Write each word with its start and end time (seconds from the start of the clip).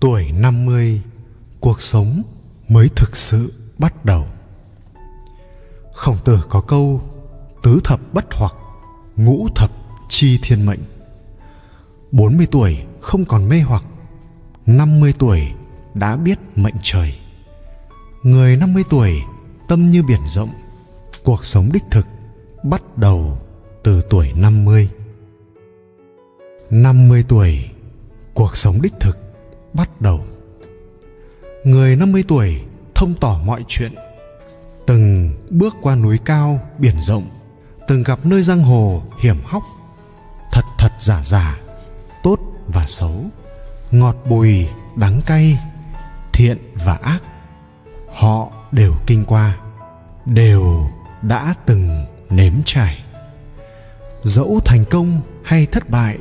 Tuổi 0.00 0.32
50, 0.32 1.02
cuộc 1.60 1.80
sống 1.80 2.22
mới 2.68 2.88
thực 2.96 3.16
sự 3.16 3.52
bắt 3.78 4.04
đầu. 4.04 4.26
Khổng 5.92 6.16
tử 6.24 6.40
có 6.48 6.60
câu 6.60 7.02
tứ 7.62 7.80
thập 7.84 8.00
bất 8.12 8.24
hoặc, 8.30 8.54
ngũ 9.16 9.48
thập 9.54 9.70
chi 10.08 10.38
thiên 10.42 10.66
mệnh. 10.66 10.80
40 12.12 12.46
tuổi 12.50 12.76
không 13.00 13.24
còn 13.24 13.48
mê 13.48 13.60
hoặc, 13.60 13.84
50 14.66 15.12
tuổi 15.18 15.42
đã 15.94 16.16
biết 16.16 16.38
mệnh 16.56 16.76
trời. 16.82 17.18
Người 18.22 18.56
50 18.56 18.82
tuổi 18.90 19.14
tâm 19.68 19.90
như 19.90 20.02
biển 20.02 20.28
rộng, 20.28 20.50
cuộc 21.24 21.44
sống 21.44 21.68
đích 21.72 21.84
thực 21.90 22.06
bắt 22.62 22.98
đầu 22.98 23.38
từ 23.84 24.02
tuổi 24.10 24.32
50. 24.32 24.88
50 26.70 27.24
tuổi, 27.28 27.68
cuộc 28.34 28.56
sống 28.56 28.82
đích 28.82 28.94
thực 29.00 29.27
bắt 29.72 30.00
đầu. 30.00 30.20
Người 31.64 31.96
50 31.96 32.24
tuổi 32.28 32.60
thông 32.94 33.14
tỏ 33.14 33.40
mọi 33.44 33.64
chuyện, 33.68 33.92
từng 34.86 35.34
bước 35.50 35.76
qua 35.82 35.94
núi 35.94 36.18
cao, 36.24 36.60
biển 36.78 37.00
rộng, 37.00 37.24
từng 37.88 38.02
gặp 38.02 38.26
nơi 38.26 38.42
giang 38.42 38.62
hồ 38.62 39.02
hiểm 39.20 39.36
hóc, 39.44 39.62
thật 40.52 40.64
thật 40.78 40.92
giả 41.00 41.22
giả, 41.22 41.58
tốt 42.22 42.38
và 42.66 42.84
xấu, 42.86 43.24
ngọt 43.90 44.16
bùi, 44.28 44.68
đắng 44.96 45.20
cay, 45.26 45.58
thiện 46.32 46.58
và 46.84 46.98
ác. 47.02 47.18
Họ 48.12 48.52
đều 48.72 48.94
kinh 49.06 49.24
qua, 49.24 49.58
đều 50.26 50.90
đã 51.22 51.54
từng 51.66 52.06
nếm 52.30 52.52
trải. 52.64 52.98
Dẫu 54.22 54.60
thành 54.64 54.84
công 54.84 55.20
hay 55.44 55.66
thất 55.66 55.90
bại, 55.90 56.18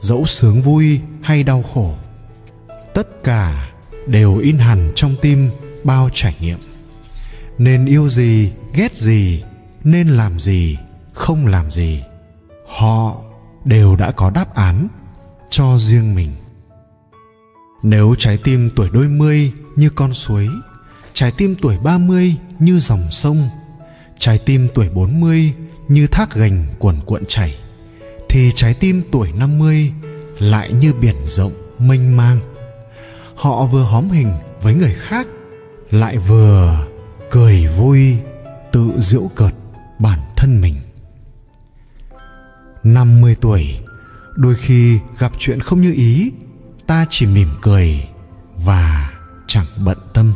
dẫu 0.00 0.26
sướng 0.26 0.62
vui 0.62 1.00
hay 1.22 1.42
đau 1.42 1.62
khổ, 1.62 1.94
tất 2.98 3.24
cả 3.24 3.70
đều 4.06 4.36
in 4.36 4.58
hẳn 4.58 4.92
trong 4.94 5.14
tim 5.22 5.50
bao 5.84 6.08
trải 6.12 6.34
nghiệm. 6.40 6.58
Nên 7.58 7.86
yêu 7.86 8.08
gì, 8.08 8.52
ghét 8.74 8.96
gì, 8.96 9.42
nên 9.84 10.08
làm 10.08 10.38
gì, 10.38 10.78
không 11.12 11.46
làm 11.46 11.70
gì, 11.70 12.02
họ 12.66 13.16
đều 13.64 13.96
đã 13.96 14.10
có 14.10 14.30
đáp 14.30 14.54
án 14.54 14.88
cho 15.50 15.78
riêng 15.78 16.14
mình. 16.14 16.30
Nếu 17.82 18.14
trái 18.18 18.38
tim 18.44 18.70
tuổi 18.76 18.88
đôi 18.92 19.08
mươi 19.08 19.52
như 19.76 19.90
con 19.90 20.12
suối, 20.12 20.48
trái 21.12 21.32
tim 21.36 21.56
tuổi 21.62 21.78
ba 21.78 21.98
mươi 21.98 22.34
như 22.58 22.78
dòng 22.78 23.10
sông, 23.10 23.48
trái 24.18 24.38
tim 24.38 24.68
tuổi 24.74 24.88
bốn 24.88 25.20
mươi 25.20 25.52
như 25.88 26.06
thác 26.06 26.34
gành 26.34 26.66
cuồn 26.78 26.96
cuộn 27.06 27.22
chảy, 27.28 27.58
thì 28.28 28.52
trái 28.54 28.74
tim 28.74 29.02
tuổi 29.12 29.32
năm 29.32 29.58
mươi 29.58 29.92
lại 30.38 30.72
như 30.72 30.92
biển 30.92 31.16
rộng 31.24 31.52
mênh 31.78 32.16
mang 32.16 32.40
họ 33.38 33.66
vừa 33.66 33.82
hóm 33.82 34.10
hình 34.10 34.32
với 34.62 34.74
người 34.74 34.94
khác, 34.98 35.28
lại 35.90 36.18
vừa 36.18 36.86
cười 37.30 37.66
vui, 37.66 38.18
tự 38.72 38.90
giễu 38.98 39.30
cợt 39.34 39.54
bản 39.98 40.18
thân 40.36 40.60
mình. 40.60 40.76
50 42.84 43.36
tuổi, 43.40 43.78
đôi 44.34 44.54
khi 44.54 44.98
gặp 45.18 45.32
chuyện 45.38 45.60
không 45.60 45.80
như 45.80 45.92
ý, 45.92 46.32
ta 46.86 47.06
chỉ 47.10 47.26
mỉm 47.26 47.48
cười 47.62 48.08
và 48.56 49.10
chẳng 49.46 49.66
bận 49.84 49.98
tâm. 50.14 50.32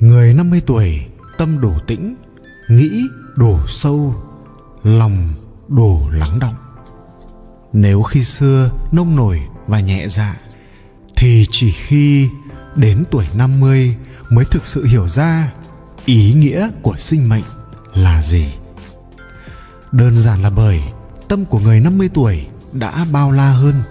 Người 0.00 0.34
50 0.34 0.62
tuổi, 0.66 1.06
tâm 1.38 1.60
đủ 1.60 1.72
tĩnh, 1.86 2.16
nghĩ 2.68 3.02
đủ 3.36 3.58
sâu, 3.68 4.14
lòng 4.82 5.32
đủ 5.68 6.00
lắng 6.10 6.38
động. 6.40 6.54
Nếu 7.72 8.02
khi 8.02 8.24
xưa 8.24 8.70
nông 8.92 9.16
nổi 9.16 9.40
và 9.66 9.80
nhẹ 9.80 10.08
dạ 10.08 10.36
thì 11.24 11.46
chỉ 11.50 11.70
khi 11.70 12.30
đến 12.74 13.04
tuổi 13.10 13.26
50 13.34 13.96
mới 14.30 14.44
thực 14.44 14.66
sự 14.66 14.84
hiểu 14.84 15.08
ra 15.08 15.52
ý 16.04 16.34
nghĩa 16.34 16.70
của 16.82 16.96
sinh 16.96 17.28
mệnh 17.28 17.44
là 17.94 18.22
gì. 18.22 18.46
Đơn 19.92 20.18
giản 20.18 20.42
là 20.42 20.50
bởi 20.50 20.80
tâm 21.28 21.44
của 21.44 21.58
người 21.58 21.80
50 21.80 22.08
tuổi 22.14 22.46
đã 22.72 23.06
bao 23.12 23.32
la 23.32 23.50
hơn, 23.50 23.82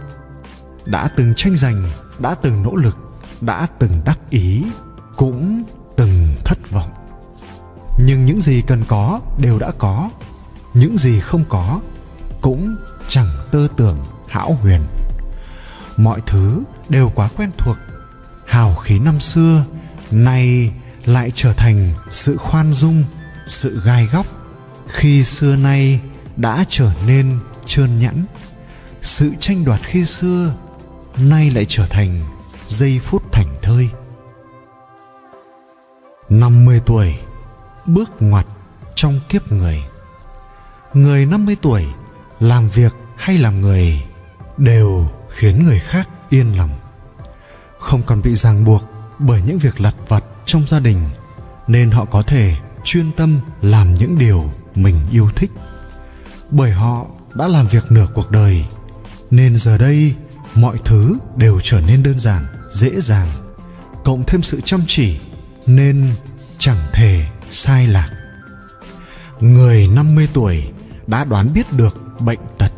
đã 0.85 1.09
từng 1.17 1.33
tranh 1.35 1.55
giành, 1.55 1.83
đã 2.19 2.35
từng 2.35 2.63
nỗ 2.63 2.75
lực, 2.75 2.97
đã 3.41 3.67
từng 3.79 4.01
đắc 4.05 4.19
ý, 4.29 4.63
cũng 5.15 5.63
từng 5.97 6.35
thất 6.45 6.71
vọng. 6.71 6.91
Nhưng 7.99 8.25
những 8.25 8.41
gì 8.41 8.61
cần 8.67 8.83
có 8.87 9.21
đều 9.37 9.59
đã 9.59 9.71
có, 9.77 10.09
những 10.73 10.97
gì 10.97 11.19
không 11.19 11.43
có 11.49 11.79
cũng 12.41 12.75
chẳng 13.07 13.29
tơ 13.51 13.67
tưởng 13.77 13.97
hão 14.27 14.53
huyền 14.53 14.81
mọi 15.97 16.21
thứ 16.25 16.63
đều 16.93 17.11
quá 17.15 17.29
quen 17.37 17.51
thuộc. 17.57 17.77
Hào 18.45 18.75
khí 18.75 18.99
năm 18.99 19.19
xưa 19.19 19.65
nay 20.11 20.71
lại 21.05 21.31
trở 21.35 21.53
thành 21.53 21.93
sự 22.11 22.37
khoan 22.37 22.73
dung, 22.73 23.03
sự 23.47 23.81
gai 23.85 24.05
góc 24.05 24.25
khi 24.87 25.23
xưa 25.23 25.55
nay 25.55 25.99
đã 26.35 26.65
trở 26.69 26.91
nên 27.07 27.39
trơn 27.65 27.99
nhẵn. 27.99 28.25
Sự 29.01 29.31
tranh 29.39 29.65
đoạt 29.65 29.79
khi 29.83 30.05
xưa 30.05 30.53
nay 31.17 31.51
lại 31.51 31.65
trở 31.69 31.85
thành 31.85 32.21
giây 32.67 32.99
phút 33.03 33.23
thành 33.31 33.55
thơi. 33.61 33.89
50 36.29 36.81
tuổi, 36.85 37.15
bước 37.85 38.11
ngoặt 38.19 38.45
trong 38.95 39.19
kiếp 39.29 39.51
người. 39.51 39.83
Người 40.93 41.25
50 41.25 41.57
tuổi 41.61 41.85
làm 42.39 42.69
việc 42.69 42.95
hay 43.15 43.37
làm 43.37 43.61
người 43.61 44.03
đều 44.57 45.07
khiến 45.29 45.63
người 45.63 45.79
khác 45.79 46.09
yên 46.29 46.57
lòng 46.57 46.82
không 47.83 48.03
còn 48.03 48.21
bị 48.21 48.35
ràng 48.35 48.65
buộc 48.65 48.83
bởi 49.19 49.41
những 49.41 49.57
việc 49.57 49.81
lặt 49.81 49.95
vặt 50.07 50.23
trong 50.45 50.67
gia 50.67 50.79
đình 50.79 50.99
nên 51.67 51.91
họ 51.91 52.05
có 52.05 52.21
thể 52.21 52.55
chuyên 52.83 53.11
tâm 53.11 53.39
làm 53.61 53.93
những 53.93 54.17
điều 54.19 54.51
mình 54.75 54.95
yêu 55.11 55.29
thích. 55.35 55.51
Bởi 56.49 56.71
họ 56.71 57.05
đã 57.33 57.47
làm 57.47 57.67
việc 57.67 57.91
nửa 57.91 58.07
cuộc 58.13 58.31
đời 58.31 58.65
nên 59.31 59.57
giờ 59.57 59.77
đây 59.77 60.15
mọi 60.55 60.77
thứ 60.85 61.17
đều 61.35 61.59
trở 61.63 61.81
nên 61.87 62.03
đơn 62.03 62.19
giản 62.19 62.45
dễ 62.71 63.01
dàng 63.01 63.27
cộng 64.03 64.23
thêm 64.27 64.41
sự 64.41 64.61
chăm 64.61 64.81
chỉ 64.87 65.19
nên 65.65 66.09
chẳng 66.57 66.87
thể 66.93 67.25
sai 67.49 67.87
lạc. 67.87 68.09
Người 69.39 69.87
50 69.87 70.27
tuổi 70.33 70.71
đã 71.07 71.25
đoán 71.25 71.53
biết 71.53 71.73
được 71.73 71.97
bệnh 72.19 72.39
tật. 72.57 72.71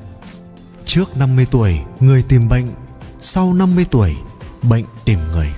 Trước 0.86 1.18
50 1.18 1.48
tuổi, 1.52 1.80
người 2.00 2.24
tìm 2.24 2.50
bệnh, 2.50 2.68
sau 3.20 3.54
50 3.54 3.86
tuổi, 3.92 4.16
bệnh 4.70 4.86
tìm 5.06 5.20
người. 5.32 5.54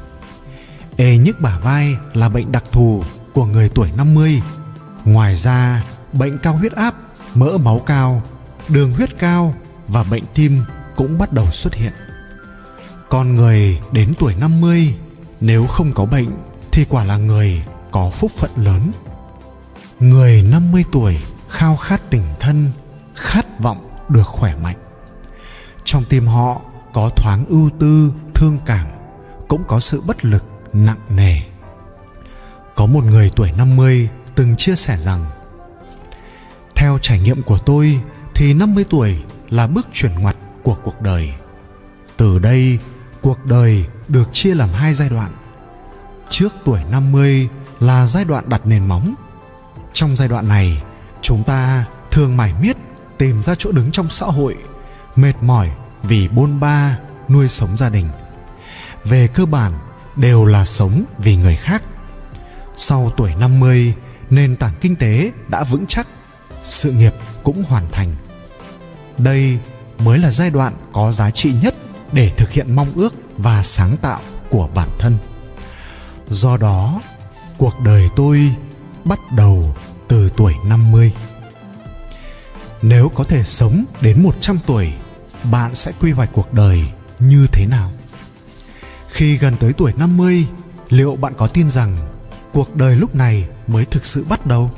Ê 0.98 1.18
nhức 1.18 1.40
bả 1.40 1.60
vai 1.60 1.96
là 2.14 2.30
bệnh 2.30 2.52
đặc 2.52 2.64
thù 2.72 3.04
của 3.34 3.46
người 3.46 3.70
tuổi 3.70 3.92
50. 3.98 4.42
Ngoài 5.06 5.36
ra, 5.36 5.84
bệnh 6.14 6.38
cao 6.38 6.54
huyết 6.54 6.72
áp, 6.72 6.96
mỡ 7.34 7.58
máu 7.58 7.80
cao, 7.80 8.22
đường 8.68 8.94
huyết 8.94 9.20
cao 9.20 9.56
và 9.88 10.04
bệnh 10.04 10.24
tim 10.34 10.62
cũng 10.96 11.18
bắt 11.18 11.34
đầu 11.34 11.52
xuất 11.52 11.74
hiện. 11.74 11.94
Con 13.10 13.36
người 13.36 13.80
đến 13.92 14.14
tuổi 14.20 14.36
50 14.40 14.96
nếu 15.42 15.68
không 15.68 15.94
có 15.94 16.06
bệnh 16.06 16.30
thì 16.72 16.86
quả 16.86 17.04
là 17.04 17.18
người 17.18 17.64
có 17.92 18.10
phúc 18.10 18.32
phận 18.38 18.52
lớn. 18.56 18.92
Người 20.00 20.42
50 20.42 20.84
tuổi 20.92 21.18
khao 21.50 21.78
khát 21.78 22.02
tình 22.10 22.24
thân, 22.40 22.72
khát 23.16 23.60
vọng 23.60 23.90
được 24.10 24.26
khỏe 24.28 24.56
mạnh 24.56 24.78
trong 25.88 26.04
tim 26.10 26.28
họ 26.28 26.62
có 26.94 27.10
thoáng 27.16 27.46
ưu 27.46 27.70
tư 27.80 28.14
thương 28.34 28.58
cảm 28.66 28.88
cũng 29.48 29.64
có 29.68 29.80
sự 29.80 30.02
bất 30.02 30.26
lực 30.26 30.44
nặng 30.74 31.00
nề 31.10 31.42
có 32.78 32.86
một 32.86 33.04
người 33.04 33.32
tuổi 33.36 33.52
50 33.58 34.10
từng 34.36 34.56
chia 34.56 34.76
sẻ 34.76 34.98
rằng 34.98 35.26
theo 36.76 36.98
trải 37.02 37.20
nghiệm 37.20 37.44
của 37.44 37.58
tôi 37.58 38.02
thì 38.36 38.54
50 38.54 38.86
tuổi 38.90 39.18
là 39.50 39.68
bước 39.68 39.88
chuyển 39.94 40.12
ngoặt 40.20 40.36
của 40.64 40.76
cuộc 40.84 41.02
đời. 41.02 41.34
Từ 42.18 42.40
đây, 42.40 42.80
cuộc 43.22 43.46
đời 43.46 43.86
được 44.08 44.30
chia 44.34 44.56
làm 44.56 44.70
hai 44.70 44.94
giai 44.94 45.10
đoạn. 45.10 45.32
Trước 46.30 46.54
tuổi 46.66 46.80
50 46.92 47.50
là 47.80 48.06
giai 48.06 48.26
đoạn 48.26 48.50
đặt 48.50 48.62
nền 48.66 48.88
móng. 48.88 49.14
Trong 49.94 50.18
giai 50.18 50.28
đoạn 50.28 50.48
này, 50.48 50.84
chúng 51.22 51.44
ta 51.44 51.86
thường 52.12 52.38
mải 52.38 52.54
miết 52.62 52.78
tìm 53.18 53.42
ra 53.42 53.56
chỗ 53.56 53.72
đứng 53.72 53.92
trong 53.92 54.10
xã 54.10 54.26
hội 54.26 54.58
mệt 55.16 55.34
mỏi 55.42 55.72
vì 56.04 56.28
bôn 56.28 56.60
ba 56.60 57.00
nuôi 57.30 57.50
sống 57.50 57.78
gia 57.78 57.90
đình 57.90 58.10
về 59.10 59.28
cơ 59.28 59.46
bản 59.46 59.74
đều 60.16 60.46
là 60.46 60.66
sống 60.66 61.04
vì 61.18 61.36
người 61.36 61.56
khác. 61.56 61.84
Sau 62.76 63.12
tuổi 63.18 63.36
50 63.40 63.94
nền 64.30 64.56
tảng 64.56 64.74
kinh 64.82 64.96
tế 64.96 65.32
đã 65.48 65.64
vững 65.64 65.86
chắc, 65.88 66.08
sự 66.64 66.92
nghiệp 66.92 67.14
cũng 67.44 67.64
hoàn 67.64 67.92
thành. 67.92 68.16
Đây 69.18 69.60
mới 70.00 70.20
là 70.20 70.32
giai 70.32 70.50
đoạn 70.50 70.74
có 70.94 71.12
giá 71.12 71.32
trị 71.32 71.54
nhất 71.62 71.76
để 72.12 72.32
thực 72.38 72.52
hiện 72.52 72.76
mong 72.76 72.92
ước 72.96 73.14
và 73.38 73.64
sáng 73.64 73.98
tạo 73.98 74.20
của 74.50 74.70
bản 74.76 74.90
thân. 75.00 75.18
Do 76.30 76.58
đó, 76.58 77.02
cuộc 77.58 77.80
đời 77.80 78.10
tôi 78.16 78.56
bắt 79.04 79.20
đầu 79.32 79.76
từ 80.08 80.30
tuổi 80.38 80.54
50 80.66 81.12
nếu 82.82 83.10
có 83.10 83.24
thể 83.24 83.44
sống 83.44 83.86
đến 84.02 84.24
100 84.24 84.60
tuổi, 84.66 84.94
bạn 85.52 85.76
sẽ 85.76 85.92
quy 86.00 86.12
hoạch 86.12 86.30
cuộc 86.34 86.54
đời 86.54 86.84
như 87.20 87.48
thế 87.52 87.66
nào? 87.66 87.92
Khi 89.10 89.38
gần 89.38 89.58
tới 89.60 89.74
tuổi 89.74 89.94
50, 89.98 90.48
liệu 90.90 91.16
bạn 91.16 91.34
có 91.38 91.48
tin 91.48 91.70
rằng 91.70 91.98
cuộc 92.54 92.76
đời 92.76 92.96
lúc 92.96 93.16
này 93.16 93.48
mới 93.68 93.86
thực 93.86 94.06
sự 94.06 94.26
bắt 94.30 94.46
đầu? 94.46 94.72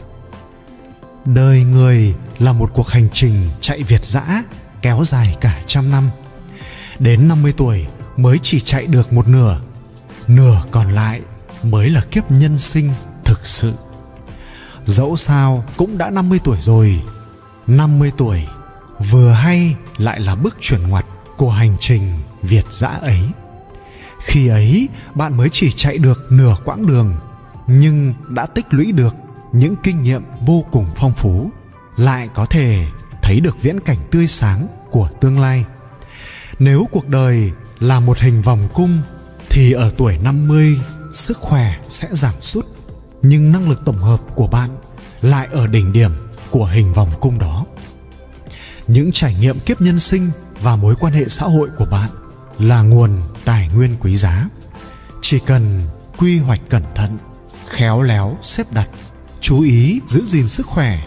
Đời 1.26 1.64
người 1.64 2.16
là 2.40 2.54
một 2.54 2.74
cuộc 2.74 2.88
hành 2.88 3.08
trình 3.12 3.50
chạy 3.62 3.84
việt 3.84 4.06
dã 4.06 4.44
kéo 4.81 5.04
dài 5.06 5.38
cả 5.42 5.62
trăm 5.68 5.92
năm. 5.92 6.10
Đến 7.00 7.28
50 7.28 7.54
tuổi 7.58 7.86
mới 8.18 8.40
chỉ 8.44 8.60
chạy 8.60 8.88
được 8.88 9.14
một 9.14 9.28
nửa, 9.28 9.60
nửa 10.28 10.62
còn 10.72 10.92
lại 10.92 11.22
mới 11.64 11.90
là 11.90 12.02
kiếp 12.12 12.31
nhân 12.31 12.60
sinh 12.60 12.90
thực 13.26 13.46
sự. 13.46 13.74
Dẫu 14.86 15.18
sao 15.18 15.64
cũng 15.78 15.98
đã 15.98 16.10
50 16.10 16.40
tuổi 16.44 16.58
rồi. 16.60 17.02
50 17.68 18.12
tuổi 18.18 18.48
vừa 19.12 19.31
hay 19.31 19.76
lại 19.98 20.20
là 20.20 20.36
bước 20.36 20.58
chuyển 20.60 20.88
ngoặt 20.88 21.06
của 21.38 21.50
hành 21.50 21.76
trình 21.80 22.12
Việt 22.42 22.66
dã 22.70 22.88
ấy. 22.88 23.20
Khi 24.19 24.48
ấy 24.48 24.89
bạn 25.16 25.38
mới 25.38 25.50
chỉ 25.51 25.71
chạy 25.71 25.98
được 25.98 26.31
nửa 26.31 26.56
quãng 26.66 26.86
đường 26.86 27.16
nhưng 27.68 28.13
đã 28.30 28.45
tích 28.45 28.66
lũy 28.69 28.92
được 28.92 29.16
những 29.51 29.75
kinh 29.83 30.04
nghiệm 30.04 30.21
vô 30.45 30.63
cùng 30.71 30.86
phong 30.95 31.13
phú, 31.13 31.50
lại 31.98 32.30
có 32.33 32.45
thể 32.45 32.86
thấy 33.21 33.39
được 33.39 33.62
viễn 33.62 33.80
cảnh 33.80 33.98
tươi 34.12 34.27
sáng 34.27 34.68
của 34.92 35.10
tương 35.21 35.39
lai. 35.39 35.66
Nếu 36.60 36.88
cuộc 36.92 37.07
đời 37.07 37.51
là 37.80 38.00
một 38.00 38.19
hình 38.19 38.42
vòng 38.42 38.68
cung 38.74 38.98
thì 39.50 39.71
ở 39.71 39.92
tuổi 39.98 40.18
50 40.18 40.80
sức 41.13 41.38
khỏe 41.38 41.75
sẽ 41.89 42.07
giảm 42.12 42.33
sút 42.42 42.66
nhưng 43.21 43.51
năng 43.51 43.69
lực 43.69 43.86
tổng 43.86 43.98
hợp 43.98 44.21
của 44.36 44.48
bạn 44.48 44.69
lại 45.21 45.48
ở 45.51 45.68
đỉnh 45.68 45.94
điểm 45.94 46.12
của 46.50 46.66
hình 46.66 46.94
vòng 46.94 47.10
cung 47.19 47.39
đó 47.39 47.66
những 48.88 49.12
trải 49.12 49.36
nghiệm 49.39 49.60
kiếp 49.60 49.81
nhân 49.81 50.00
sinh 50.00 50.30
và 50.62 50.75
mối 50.75 50.95
quan 51.00 51.13
hệ 51.13 51.27
xã 51.27 51.45
hội 51.45 51.69
của 51.77 51.86
bạn 51.86 52.10
là 52.60 52.82
nguồn 52.82 53.12
tài 53.46 53.70
nguyên 53.76 53.96
quý 54.00 54.16
giá 54.16 54.50
chỉ 55.22 55.40
cần 55.46 55.82
quy 56.18 56.40
hoạch 56.40 56.62
cẩn 56.70 56.84
thận, 56.96 57.18
khéo 57.70 58.02
léo, 58.02 58.38
xếp 58.42 58.64
đặt, 58.72 58.88
chú 59.42 59.62
ý 59.62 60.02
giữ 60.08 60.26
gìn 60.26 60.48
sức 60.48 60.66
khỏe 60.66 61.00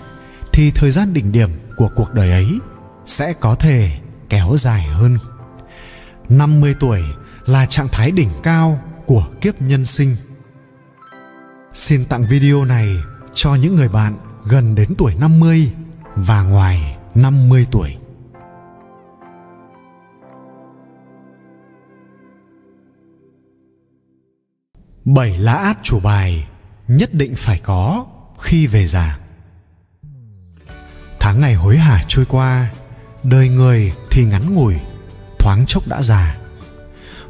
thì 0.52 0.70
thời 0.70 0.90
gian 0.90 1.12
đỉnh 1.12 1.32
điểm 1.32 1.50
của 1.76 1.88
cuộc 1.96 2.12
đời 2.14 2.30
ấy 2.30 2.58
sẽ 3.06 3.32
có 3.32 3.54
thể 3.54 3.90
kéo 4.28 4.54
dài 4.58 4.82
hơn 4.82 5.18
50 6.28 6.74
tuổi 6.80 7.00
là 7.46 7.66
trạng 7.66 7.88
thái 7.88 8.10
đỉnh 8.10 8.30
cao 8.42 8.80
của 9.06 9.26
kiếp 9.40 9.62
nhân 9.62 9.84
sinh. 9.84 10.16
Xin 11.74 12.04
tặng 12.04 12.26
video 12.26 12.64
này 12.64 12.96
cho 13.34 13.54
những 13.54 13.74
người 13.74 13.88
bạn 13.88 14.16
gần 14.44 14.74
đến 14.74 14.94
tuổi 14.98 15.14
50 15.14 15.72
và 16.16 16.42
ngoài 16.42 16.96
50 17.14 17.66
tuổi. 17.70 17.96
Bảy 25.04 25.38
lá 25.38 25.54
át 25.54 25.78
chủ 25.82 26.00
bài 26.00 26.46
nhất 26.88 27.14
định 27.14 27.34
phải 27.36 27.58
có 27.58 28.06
khi 28.40 28.66
về 28.66 28.86
già. 28.86 29.18
Tháng 31.20 31.40
ngày 31.40 31.54
hối 31.54 31.76
hả 31.76 32.04
trôi 32.08 32.24
qua, 32.24 32.70
đời 33.22 33.48
người 33.48 33.92
thì 34.10 34.24
ngắn 34.24 34.54
ngủi, 34.54 34.74
thoáng 35.38 35.64
chốc 35.66 35.88
đã 35.88 36.02
già. 36.02 36.36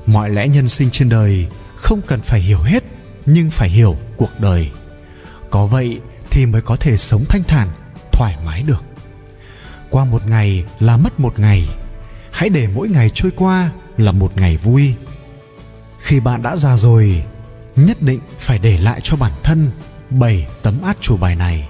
Mọi 0.07 0.31
lẽ 0.31 0.49
nhân 0.49 0.69
sinh 0.69 0.91
trên 0.91 1.09
đời 1.09 1.49
không 1.77 2.01
cần 2.07 2.21
phải 2.21 2.41
hiểu 2.41 2.59
hết 2.59 2.85
nhưng 3.27 3.51
phải 3.51 3.69
hiểu 3.69 3.97
cuộc 4.17 4.41
đời 4.41 4.71
có 5.51 5.67
vậy 5.67 6.01
thì 6.31 6.47
mới 6.47 6.63
có 6.63 6.77
thể 6.77 6.97
sống 6.97 7.25
thanh 7.29 7.43
thản 7.43 7.69
thoải 8.13 8.37
mái 8.45 8.63
được 8.63 8.85
qua 9.91 10.05
một 10.05 10.27
ngày 10.27 10.65
là 10.81 10.97
mất 10.97 11.21
một 11.21 11.39
ngày 11.39 11.69
hãy 12.33 12.49
để 12.49 12.69
mỗi 12.75 12.89
ngày 12.89 13.11
trôi 13.15 13.33
qua 13.37 13.71
là 13.97 14.13
một 14.13 14.37
ngày 14.37 14.57
vui 14.57 14.95
khi 15.99 16.21
bạn 16.21 16.43
đã 16.43 16.57
già 16.57 16.77
rồi 16.77 17.25
nhất 17.77 18.03
định 18.03 18.21
phải 18.39 18.59
để 18.59 18.79
lại 18.79 19.01
cho 19.03 19.17
bản 19.17 19.33
thân 19.43 19.71
bảy 20.11 20.47
tấm 20.63 20.83
át 20.83 20.97
chủ 21.01 21.17
bài 21.17 21.37
này. 21.37 21.69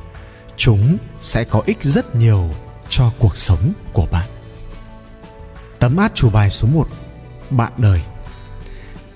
Chúng 0.57 0.97
sẽ 1.21 1.45
có 1.45 1.63
ích 1.67 1.79
rất 1.83 2.15
nhiều 2.15 2.51
cho 2.89 3.13
cuộc 3.19 3.37
sống 3.37 3.73
của 3.93 4.07
bạn. 4.11 4.29
Tấm 5.79 5.97
át 5.97 6.15
chủ 6.15 6.31
bài 6.31 6.51
số 6.51 6.69
1 6.69 6.89
bạn 7.51 7.73
đời. 7.77 8.03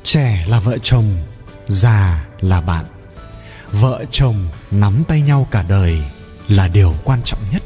Trẻ 0.03 0.47
là 0.49 0.61
vợ 0.61 0.79
chồng, 0.83 1.17
già 1.69 2.27
là 2.41 2.61
bạn. 2.61 2.85
Vợ 3.73 4.05
chồng 4.11 4.49
nắm 4.71 5.05
tay 5.09 5.21
nhau 5.21 5.49
cả 5.51 5.65
đời 5.69 6.03
là 6.49 6.69
điều 6.69 6.95
quan 7.05 7.23
trọng 7.25 7.41
nhất. 7.53 7.63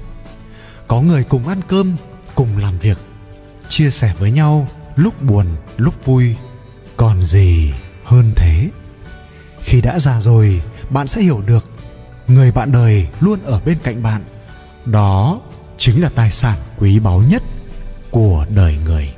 Có 0.88 1.00
người 1.00 1.24
cùng 1.24 1.48
ăn 1.48 1.60
cơm, 1.68 1.96
cùng 2.34 2.58
làm 2.58 2.78
việc, 2.78 2.98
chia 3.68 3.90
sẻ 3.90 4.14
với 4.18 4.30
nhau 4.30 4.68
lúc 4.96 5.22
buồn, 5.22 5.46
lúc 5.76 6.04
vui. 6.04 6.36
Còn 6.96 7.22
gì 7.22 7.72
hơn 8.04 8.32
thế? 8.36 8.68
Khi 9.62 9.80
đã 9.80 9.98
già 9.98 10.20
rồi, 10.20 10.62
bạn 10.90 11.06
sẽ 11.06 11.20
hiểu 11.20 11.42
được 11.46 11.66
người 12.26 12.52
bạn 12.52 12.72
đời 12.72 13.08
luôn 13.20 13.42
ở 13.44 13.60
bên 13.64 13.78
cạnh 13.82 14.02
bạn. 14.02 14.22
Đó 14.84 15.40
chính 15.78 16.02
là 16.02 16.08
tài 16.14 16.30
sản 16.30 16.58
quý 16.78 16.98
báu 16.98 17.22
nhất 17.28 17.42
của 18.10 18.46
đời 18.48 18.76
người. 18.84 19.14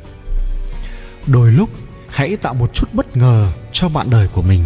Đôi 1.27 1.53
lúc, 1.53 1.71
hãy 2.09 2.37
tạo 2.37 2.55
một 2.55 2.75
chút 2.75 2.89
bất 2.93 3.17
ngờ 3.17 3.53
cho 3.73 3.89
bạn 3.89 4.11
đời 4.11 4.29
của 4.29 4.43
mình. 4.43 4.65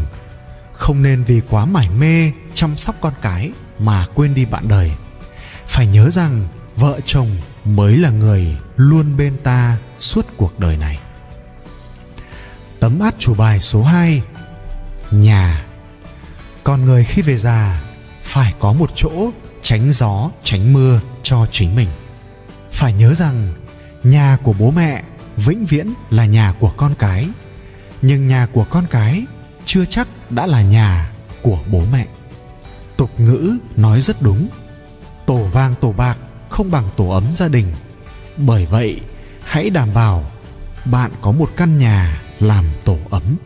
Không 0.73 1.03
nên 1.03 1.25
vì 1.25 1.41
quá 1.51 1.65
mải 1.65 1.89
mê 1.91 2.33
chăm 2.55 2.77
sóc 2.77 2.95
con 3.01 3.13
cái 3.23 3.51
mà 3.79 4.07
quên 4.15 4.35
đi 4.35 4.45
bạn 4.45 4.69
đời. 4.69 4.93
Phải 5.67 5.87
nhớ 5.87 6.11
rằng 6.11 6.47
vợ 6.77 7.01
chồng 7.05 7.31
mới 7.65 7.97
là 7.97 8.11
người 8.11 8.57
luôn 8.77 9.17
bên 9.17 9.37
ta 9.43 9.79
suốt 9.99 10.27
cuộc 10.37 10.61
đời 10.61 10.77
này. 10.77 10.99
Tấm 12.81 13.01
át 13.01 13.15
chủ 13.19 13.35
bài 13.35 13.61
số 13.61 13.83
2 13.83 14.23
nhà 15.11 15.66
con 16.67 16.85
người 16.85 17.05
khi 17.05 17.23
về 17.23 17.37
già, 17.37 17.83
phải 18.23 18.55
có 18.59 18.73
một 18.73 18.91
chỗ 18.95 19.31
tránh 19.63 19.91
gió, 19.91 20.31
tránh 20.43 20.73
mưa 20.73 21.01
cho 21.23 21.47
chính 21.51 21.77
mình. 21.77 21.89
Phải 22.73 22.93
nhớ 22.93 23.15
rằng, 23.15 23.55
nhà 24.03 24.39
của 24.43 24.53
bố 24.53 24.71
mẹ 24.71 25.03
vĩnh 25.37 25.67
viễn 25.67 25.95
là 26.11 26.25
nhà 26.25 26.55
của 26.61 26.71
con 26.77 26.95
cái. 26.99 27.29
Nhưng 28.03 28.29
nhà 28.29 28.47
của 28.53 28.65
con 28.71 28.87
cái 28.91 29.25
chưa 29.65 29.85
chắc 29.85 30.09
đã 30.31 30.47
là 30.47 30.63
nhà 30.63 31.11
của 31.43 31.59
bố 31.71 31.83
mẹ. 31.93 32.07
Tục 32.97 33.21
ngữ 33.21 33.59
nói 33.77 34.01
rất 34.01 34.23
đúng, 34.23 34.49
tổ 35.27 35.39
vàng 35.39 35.75
tổ 35.81 35.93
bạc 35.93 36.19
không 36.49 36.71
bằng 36.71 36.89
tổ 36.97 37.09
ấm 37.09 37.25
gia 37.35 37.49
đình. 37.49 37.67
Bởi 38.37 38.67
vậy, 38.67 39.01
hãy 39.45 39.71
đảm 39.71 39.95
bảo 39.95 40.31
bạn 40.85 41.11
có 41.21 41.33
một 41.33 41.51
căn 41.57 41.79
nhà 41.79 42.23
làm 42.41 42.65
tổ 42.85 42.99
ấm. 43.11 43.37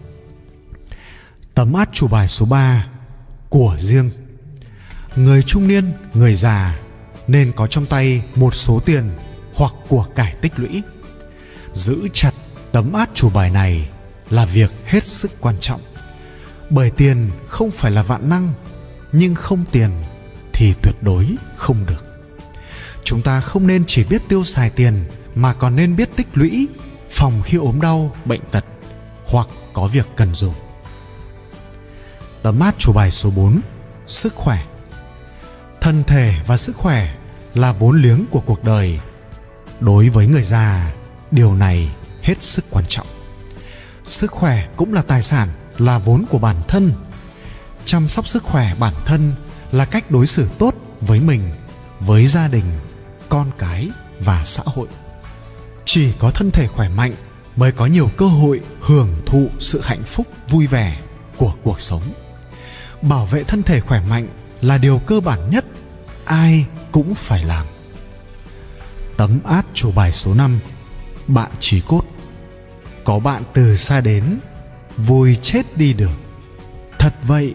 Tấm 1.54 1.72
át 1.72 1.88
chủ 1.92 2.08
bài 2.08 2.28
số 2.28 2.46
3 2.46 2.89
của 3.50 3.74
riêng. 3.78 4.10
Người 5.16 5.42
trung 5.42 5.68
niên, 5.68 5.92
người 6.14 6.34
già 6.34 6.78
nên 7.26 7.52
có 7.52 7.66
trong 7.66 7.86
tay 7.86 8.22
một 8.34 8.54
số 8.54 8.80
tiền 8.84 9.10
hoặc 9.54 9.72
của 9.88 10.04
cải 10.14 10.34
tích 10.40 10.52
lũy. 10.56 10.82
Giữ 11.72 12.08
chặt 12.12 12.32
tấm 12.72 12.92
át 12.92 13.10
chủ 13.14 13.30
bài 13.30 13.50
này 13.50 13.88
là 14.30 14.44
việc 14.44 14.72
hết 14.84 15.06
sức 15.06 15.30
quan 15.40 15.54
trọng, 15.60 15.80
bởi 16.70 16.90
tiền 16.90 17.30
không 17.48 17.70
phải 17.70 17.90
là 17.90 18.02
vạn 18.02 18.28
năng, 18.28 18.52
nhưng 19.12 19.34
không 19.34 19.64
tiền 19.72 19.90
thì 20.52 20.74
tuyệt 20.82 20.94
đối 21.02 21.26
không 21.56 21.86
được. 21.86 22.04
Chúng 23.04 23.22
ta 23.22 23.40
không 23.40 23.66
nên 23.66 23.84
chỉ 23.86 24.04
biết 24.04 24.22
tiêu 24.28 24.44
xài 24.44 24.70
tiền 24.70 25.04
mà 25.34 25.52
còn 25.52 25.76
nên 25.76 25.96
biết 25.96 26.16
tích 26.16 26.26
lũy, 26.34 26.68
phòng 27.10 27.42
khi 27.44 27.58
ốm 27.58 27.80
đau, 27.80 28.16
bệnh 28.24 28.42
tật 28.50 28.64
hoặc 29.24 29.48
có 29.72 29.86
việc 29.86 30.06
cần 30.16 30.34
dùng 30.34 30.54
tấm 32.42 32.58
mát 32.58 32.74
chủ 32.78 32.92
bài 32.92 33.10
số 33.10 33.30
4 33.30 33.60
sức 34.06 34.34
khỏe. 34.34 34.64
Thân 35.80 36.04
thể 36.04 36.34
và 36.46 36.56
sức 36.56 36.76
khỏe 36.76 37.14
là 37.54 37.72
vốn 37.72 38.02
liếng 38.02 38.24
của 38.30 38.40
cuộc 38.40 38.64
đời. 38.64 39.00
Đối 39.80 40.08
với 40.08 40.26
người 40.26 40.42
già, 40.42 40.92
điều 41.30 41.54
này 41.54 41.90
hết 42.22 42.42
sức 42.42 42.64
quan 42.70 42.84
trọng. 42.88 43.06
Sức 44.04 44.30
khỏe 44.30 44.68
cũng 44.76 44.92
là 44.92 45.02
tài 45.02 45.22
sản, 45.22 45.48
là 45.78 45.98
vốn 45.98 46.24
của 46.30 46.38
bản 46.38 46.56
thân. 46.68 46.92
Chăm 47.84 48.08
sóc 48.08 48.28
sức 48.28 48.42
khỏe 48.42 48.74
bản 48.74 48.94
thân 49.04 49.32
là 49.72 49.84
cách 49.84 50.10
đối 50.10 50.26
xử 50.26 50.48
tốt 50.58 50.74
với 51.00 51.20
mình, 51.20 51.50
với 52.00 52.26
gia 52.26 52.48
đình, 52.48 52.64
con 53.28 53.50
cái 53.58 53.88
và 54.20 54.44
xã 54.44 54.62
hội. 54.66 54.88
Chỉ 55.84 56.12
có 56.18 56.30
thân 56.30 56.50
thể 56.50 56.66
khỏe 56.66 56.88
mạnh 56.88 57.14
mới 57.56 57.72
có 57.72 57.86
nhiều 57.86 58.10
cơ 58.16 58.26
hội 58.26 58.60
hưởng 58.80 59.08
thụ 59.26 59.48
sự 59.58 59.80
hạnh 59.84 60.02
phúc 60.02 60.26
vui 60.48 60.66
vẻ 60.66 61.00
của 61.36 61.52
cuộc 61.62 61.80
sống 61.80 62.02
bảo 63.02 63.26
vệ 63.26 63.44
thân 63.44 63.62
thể 63.62 63.80
khỏe 63.80 64.00
mạnh 64.00 64.28
là 64.60 64.78
điều 64.78 64.98
cơ 64.98 65.20
bản 65.20 65.50
nhất 65.50 65.64
ai 66.24 66.66
cũng 66.92 67.14
phải 67.14 67.44
làm. 67.44 67.66
Tấm 69.16 69.38
át 69.44 69.66
chủ 69.74 69.92
bài 69.92 70.12
số 70.12 70.34
5 70.34 70.58
bạn 71.26 71.50
trí 71.60 71.80
cốt. 71.80 72.02
Có 73.04 73.18
bạn 73.18 73.42
từ 73.54 73.76
xa 73.76 74.00
đến, 74.00 74.38
vui 74.96 75.36
chết 75.42 75.76
đi 75.76 75.92
được. 75.92 76.20
Thật 76.98 77.14
vậy, 77.22 77.54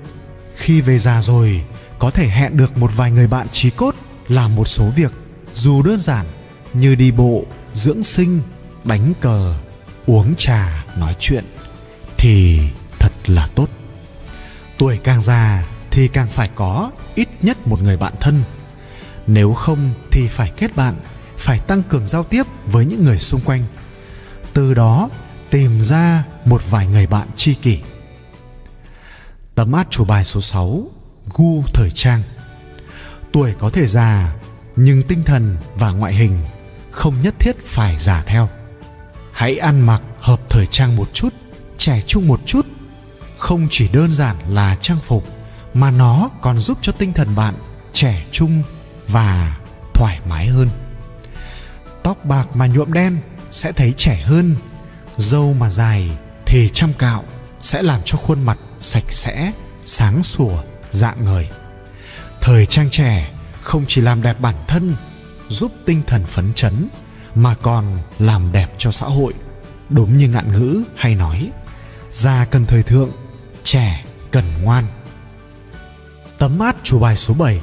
khi 0.56 0.82
về 0.82 0.98
già 0.98 1.22
rồi, 1.22 1.64
có 2.00 2.12
thể 2.12 2.28
hẹn 2.28 2.58
được 2.58 2.78
một 2.78 2.92
vài 2.96 3.12
người 3.12 3.28
bạn 3.28 3.48
trí 3.50 3.70
cốt 3.70 3.96
làm 4.28 4.56
một 4.56 4.68
số 4.68 4.86
việc, 4.86 5.14
dù 5.54 5.84
đơn 5.84 6.00
giản 6.00 6.26
như 6.74 6.96
đi 6.96 7.12
bộ, 7.12 7.44
dưỡng 7.74 8.04
sinh, 8.04 8.42
đánh 8.84 9.14
cờ, 9.22 9.56
uống 10.06 10.36
trà, 10.36 10.86
nói 10.98 11.16
chuyện, 11.20 11.46
thì 12.18 12.60
thật 13.00 13.12
là 13.26 13.48
tốt 13.56 13.70
tuổi 14.78 15.00
càng 15.04 15.22
già 15.22 15.68
thì 15.92 16.08
càng 16.08 16.28
phải 16.28 16.50
có 16.56 16.92
ít 17.16 17.28
nhất 17.42 17.68
một 17.68 17.82
người 17.82 17.98
bạn 17.98 18.14
thân. 18.20 18.44
Nếu 19.28 19.54
không 19.54 19.90
thì 20.12 20.28
phải 20.28 20.52
kết 20.58 20.76
bạn, 20.76 20.96
phải 21.38 21.60
tăng 21.60 21.84
cường 21.84 22.08
giao 22.08 22.24
tiếp 22.24 22.44
với 22.66 22.86
những 22.86 23.04
người 23.04 23.18
xung 23.18 23.42
quanh. 23.42 23.64
Từ 24.54 24.74
đó, 24.74 25.10
tìm 25.50 25.82
ra 25.82 26.24
một 26.46 26.62
vài 26.70 26.88
người 26.88 27.08
bạn 27.08 27.28
tri 27.36 27.54
kỷ. 27.54 27.80
Tấm 29.56 29.72
át 29.72 29.88
chủ 29.90 30.06
bài 30.06 30.24
số 30.24 30.42
6 30.42 30.84
gu 31.34 31.64
thời 31.74 31.92
trang. 31.92 32.22
Tuổi 33.32 33.54
có 33.60 33.70
thể 33.70 33.88
già, 33.88 34.36
nhưng 34.76 35.04
tinh 35.04 35.24
thần 35.24 35.58
và 35.76 35.92
ngoại 35.92 36.14
hình 36.14 36.40
không 36.92 37.22
nhất 37.22 37.36
thiết 37.40 37.68
phải 37.68 38.00
già 38.00 38.24
theo. 38.26 38.50
Hãy 39.32 39.58
ăn 39.58 39.82
mặc 39.82 40.02
hợp 40.20 40.42
thời 40.50 40.66
trang 40.68 40.96
một 40.96 41.10
chút, 41.14 41.34
trẻ 41.78 42.02
trung 42.08 42.28
một 42.28 42.40
chút 42.46 42.66
không 43.46 43.68
chỉ 43.70 43.88
đơn 43.88 44.12
giản 44.12 44.36
là 44.50 44.76
trang 44.82 44.98
phục, 45.04 45.24
mà 45.74 45.92
nó 45.92 46.30
còn 46.42 46.60
giúp 46.60 46.78
cho 46.82 46.92
tinh 46.92 47.14
thần 47.14 47.36
bạn 47.36 47.54
trẻ 47.94 48.26
trung 48.32 48.64
và 49.08 49.58
thoải 49.94 50.20
mái 50.30 50.48
hơn. 50.48 50.70
Tóc 52.04 52.26
bạc 52.26 52.56
mà 52.56 52.68
nhuộm 52.68 52.94
đen 52.94 53.18
sẽ 53.52 53.72
thấy 53.72 53.94
trẻ 53.98 54.22
hơn, 54.26 54.56
dâu 55.18 55.54
mà 55.54 55.70
dài 55.70 56.10
thì 56.46 56.70
chăm 56.74 56.94
cạo 56.94 57.24
sẽ 57.60 57.82
làm 57.82 58.02
cho 58.06 58.18
khuôn 58.18 58.44
mặt 58.44 58.58
sạch 58.80 59.04
sẽ, 59.10 59.52
sáng 59.84 60.24
sủa, 60.24 60.58
dạng 60.92 61.26
người. 61.26 61.50
Thời 62.42 62.66
trang 62.66 62.90
trẻ 62.90 63.32
không 63.62 63.86
chỉ 63.88 64.02
làm 64.02 64.22
đẹp 64.22 64.40
bản 64.40 64.56
thân, 64.68 64.96
giúp 65.50 65.72
tinh 65.86 66.02
thần 66.08 66.24
phấn 66.26 66.54
chấn, 66.54 66.88
mà 67.36 67.56
còn 67.56 67.98
làm 68.20 68.52
đẹp 68.52 68.68
cho 68.78 68.92
xã 68.92 69.06
hội. 69.06 69.34
Đúng 69.90 70.18
như 70.18 70.28
ngạn 70.28 70.52
ngữ 70.52 70.84
hay 70.96 71.16
nói, 71.16 71.50
già 72.12 72.46
cần 72.52 72.66
thời 72.66 72.84
thượng 72.84 73.12
trẻ 73.76 74.04
cần 74.32 74.46
ngoan. 74.64 74.86
Tấm 76.38 76.58
mát 76.58 76.76
chủ 76.84 77.00
bài 77.00 77.16
số 77.16 77.34
7 77.34 77.62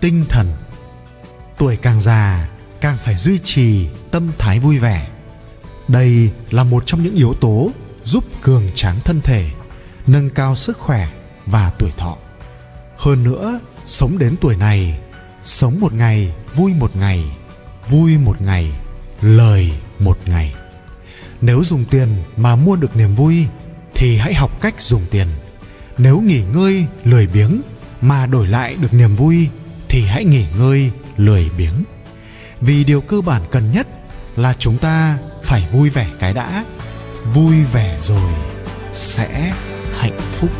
tinh 0.00 0.24
thần. 0.28 0.52
Tuổi 1.58 1.76
càng 1.76 2.00
già, 2.00 2.48
càng 2.80 2.96
phải 3.04 3.14
duy 3.14 3.38
trì 3.44 3.88
tâm 4.10 4.32
thái 4.38 4.58
vui 4.58 4.78
vẻ. 4.78 5.08
Đây 5.88 6.30
là 6.50 6.64
một 6.64 6.82
trong 6.86 7.02
những 7.02 7.14
yếu 7.14 7.34
tố 7.40 7.70
giúp 8.04 8.24
cường 8.42 8.70
tráng 8.74 9.00
thân 9.04 9.20
thể, 9.20 9.50
nâng 10.06 10.30
cao 10.30 10.54
sức 10.54 10.78
khỏe 10.78 11.08
và 11.46 11.72
tuổi 11.78 11.90
thọ. 11.96 12.16
Hơn 12.96 13.24
nữa, 13.24 13.60
sống 13.86 14.18
đến 14.18 14.36
tuổi 14.40 14.56
này, 14.56 14.98
sống 15.44 15.80
một 15.80 15.92
ngày, 15.92 16.32
vui 16.54 16.74
một 16.74 16.96
ngày, 16.96 17.24
vui 17.88 18.18
một 18.18 18.42
ngày, 18.42 18.72
lời 19.20 19.72
một 19.98 20.18
ngày. 20.26 20.54
Nếu 21.40 21.64
dùng 21.64 21.84
tiền 21.84 22.22
mà 22.36 22.56
mua 22.56 22.76
được 22.76 22.96
niềm 22.96 23.14
vui, 23.14 23.46
thì 23.94 24.16
hãy 24.16 24.34
học 24.34 24.60
cách 24.60 24.80
dùng 24.80 25.02
tiền 25.10 25.28
nếu 25.98 26.20
nghỉ 26.20 26.42
ngơi, 26.54 26.86
lười 27.04 27.26
biếng 27.26 27.60
mà 28.00 28.26
đổi 28.26 28.48
lại 28.48 28.74
được 28.74 28.94
niềm 28.94 29.14
vui 29.14 29.48
thì 29.88 30.06
hãy 30.06 30.24
nghỉ 30.24 30.44
ngơi, 30.58 30.90
lười 31.16 31.50
biếng. 31.58 31.84
Vì 32.60 32.84
điều 32.84 33.00
cơ 33.00 33.20
bản 33.20 33.42
cần 33.50 33.72
nhất 33.72 33.86
là 34.36 34.54
chúng 34.58 34.78
ta 34.78 35.18
phải 35.44 35.68
vui 35.72 35.90
vẻ 35.90 36.06
cái 36.20 36.32
đã. 36.32 36.64
Vui 37.34 37.54
vẻ 37.72 37.96
rồi 38.00 38.32
sẽ 38.92 39.54
hạnh 39.98 40.18
phúc. 40.18 40.50